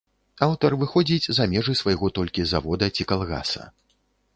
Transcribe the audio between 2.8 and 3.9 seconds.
ці калгаса.